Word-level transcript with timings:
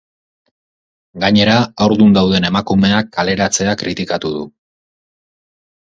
Gainera, 1.23 1.57
haurdun 1.85 2.17
dauden 2.17 2.49
emakumeak 2.51 3.13
kaleratzea 3.19 3.79
kritikatu 3.83 4.33
du. 4.39 4.43